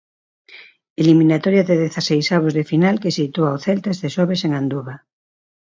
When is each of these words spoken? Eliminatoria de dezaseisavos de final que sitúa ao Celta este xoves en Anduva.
Eliminatoria 1.01 1.67
de 1.69 1.75
dezaseisavos 1.83 2.53
de 2.57 2.63
final 2.71 2.95
que 3.01 3.15
sitúa 3.19 3.47
ao 3.49 3.61
Celta 3.65 3.89
este 3.95 4.07
xoves 4.15 4.41
en 4.47 4.51
Anduva. 4.61 4.95